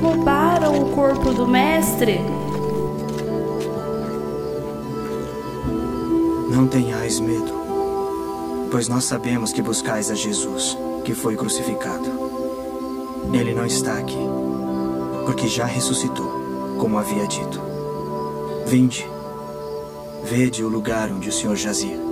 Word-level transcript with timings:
roubaram 0.00 0.80
o 0.80 0.90
corpo 0.94 1.32
do 1.32 1.46
Mestre? 1.46 2.20
Não 6.50 6.66
tenhais 6.66 7.20
medo, 7.20 7.52
pois 8.70 8.88
nós 8.88 9.04
sabemos 9.04 9.52
que 9.52 9.60
buscais 9.60 10.10
a 10.10 10.14
Jesus, 10.14 10.76
que 11.04 11.14
foi 11.14 11.36
crucificado. 11.36 12.28
Ele 13.32 13.54
não 13.54 13.66
está 13.66 13.98
aqui, 13.98 14.18
porque 15.26 15.46
já 15.46 15.66
ressuscitou, 15.66 16.76
como 16.78 16.98
havia 16.98 17.26
dito. 17.26 17.60
Vinde, 18.66 19.06
vede 20.24 20.64
o 20.64 20.68
lugar 20.68 21.10
onde 21.10 21.28
o 21.28 21.32
Senhor 21.32 21.56
jazia. 21.56 22.07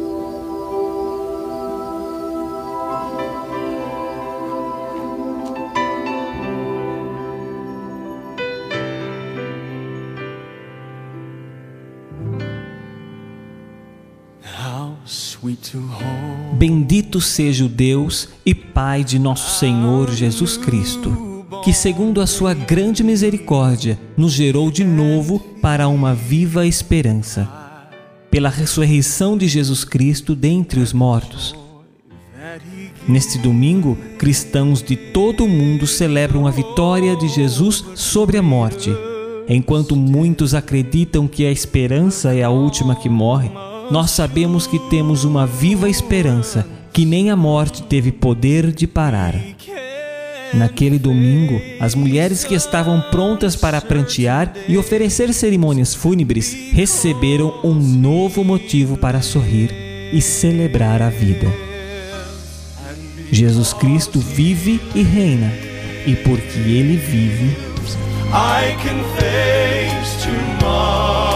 Bendito 16.54 17.20
seja 17.20 17.64
o 17.64 17.68
Deus 17.68 18.28
e 18.44 18.54
Pai 18.54 19.04
de 19.04 19.18
nosso 19.18 19.58
Senhor 19.58 20.10
Jesus 20.10 20.56
Cristo, 20.56 21.44
que, 21.62 21.72
segundo 21.72 22.20
a 22.20 22.26
sua 22.26 22.54
grande 22.54 23.02
misericórdia, 23.02 23.98
nos 24.16 24.32
gerou 24.32 24.70
de 24.70 24.84
novo 24.84 25.38
para 25.60 25.88
uma 25.88 26.14
viva 26.14 26.66
esperança. 26.66 27.48
Pela 28.30 28.48
ressurreição 28.48 29.36
de 29.36 29.46
Jesus 29.46 29.84
Cristo 29.84 30.34
dentre 30.34 30.80
os 30.80 30.92
mortos. 30.92 31.54
Neste 33.08 33.38
domingo, 33.38 33.96
cristãos 34.18 34.82
de 34.82 34.96
todo 34.96 35.44
o 35.44 35.48
mundo 35.48 35.86
celebram 35.86 36.46
a 36.46 36.50
vitória 36.50 37.16
de 37.16 37.28
Jesus 37.28 37.84
sobre 37.94 38.36
a 38.36 38.42
morte. 38.42 38.90
Enquanto 39.48 39.94
muitos 39.94 40.54
acreditam 40.54 41.28
que 41.28 41.46
a 41.46 41.52
esperança 41.52 42.34
é 42.34 42.42
a 42.42 42.50
última 42.50 42.96
que 42.96 43.08
morre, 43.08 43.48
nós 43.90 44.10
sabemos 44.10 44.66
que 44.66 44.78
temos 44.90 45.24
uma 45.24 45.46
viva 45.46 45.88
esperança 45.88 46.66
que 46.92 47.04
nem 47.04 47.30
a 47.30 47.36
morte 47.36 47.82
teve 47.82 48.10
poder 48.10 48.72
de 48.72 48.86
parar. 48.86 49.34
Naquele 50.54 50.98
domingo, 50.98 51.60
as 51.80 51.94
mulheres 51.94 52.44
que 52.44 52.54
estavam 52.54 53.00
prontas 53.10 53.54
para 53.54 53.80
prantear 53.80 54.52
e 54.68 54.78
oferecer 54.78 55.32
cerimônias 55.34 55.94
fúnebres 55.94 56.56
receberam 56.72 57.60
um 57.62 57.74
novo 57.74 58.42
motivo 58.42 58.96
para 58.96 59.20
sorrir 59.20 59.70
e 60.12 60.22
celebrar 60.22 61.02
a 61.02 61.10
vida. 61.10 61.52
Jesus 63.30 63.72
Cristo 63.72 64.20
vive 64.20 64.80
e 64.94 65.02
reina, 65.02 65.52
e 66.06 66.14
porque 66.14 66.58
Ele 66.60 66.96
vive, 66.96 67.56
I 68.32 68.76
can 68.82 69.02
face 69.16 70.24
tomorrow. 70.24 71.35